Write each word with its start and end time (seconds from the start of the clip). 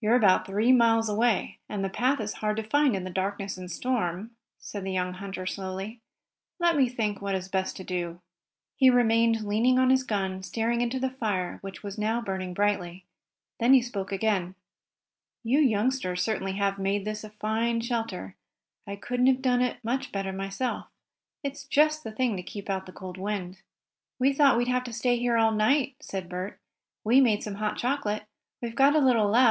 "You're 0.00 0.14
about 0.14 0.46
three 0.46 0.70
miles 0.70 1.08
away, 1.08 1.58
and 1.68 1.82
the 1.84 1.90
path 1.90 2.20
is 2.20 2.34
hard 2.34 2.56
to 2.58 2.62
find 2.62 2.94
in 2.94 3.02
the 3.02 3.10
darkness 3.10 3.56
and 3.56 3.68
storm," 3.68 4.30
said 4.60 4.84
the 4.84 4.92
young 4.92 5.14
hunter 5.14 5.44
slowly. 5.44 6.00
"Let 6.60 6.76
me 6.76 6.88
think 6.88 7.20
what 7.20 7.34
is 7.34 7.48
best 7.48 7.76
to 7.78 7.82
do." 7.82 8.20
He 8.76 8.90
remained 8.90 9.40
leaning 9.40 9.76
on 9.76 9.90
his 9.90 10.04
gun, 10.04 10.44
staring 10.44 10.82
into 10.82 11.00
the 11.00 11.10
fire, 11.10 11.58
which 11.62 11.82
was 11.82 11.98
now 11.98 12.20
burning 12.20 12.54
brightly. 12.54 13.06
Then 13.58 13.74
he 13.74 13.82
spoke 13.82 14.12
again. 14.12 14.54
"You 15.42 15.58
youngsters 15.58 16.22
certainly 16.22 16.52
have 16.52 16.78
made 16.78 17.04
this 17.04 17.24
a 17.24 17.30
fine 17.30 17.80
shelter. 17.80 18.36
I 18.86 18.94
couldn't 18.94 19.26
have 19.26 19.42
done 19.42 19.62
it 19.62 19.82
much 19.82 20.12
better 20.12 20.32
myself. 20.32 20.86
It's 21.42 21.64
just 21.64 22.04
the 22.04 22.12
thing 22.12 22.36
to 22.36 22.42
keep 22.44 22.70
out 22.70 22.86
the 22.86 22.92
cold 22.92 23.18
wind." 23.18 23.62
"We 24.20 24.32
thought 24.32 24.56
we'd 24.56 24.68
have 24.68 24.84
to 24.84 24.92
stay 24.92 25.16
here 25.18 25.36
all 25.36 25.50
night," 25.50 25.96
said 25.98 26.28
Bert. 26.28 26.60
"We 27.02 27.20
made 27.20 27.42
some 27.42 27.56
hot 27.56 27.78
chocolate. 27.78 28.22
We've 28.62 28.76
got 28.76 28.94
a 28.94 29.00
little 29.00 29.28
left. 29.28 29.48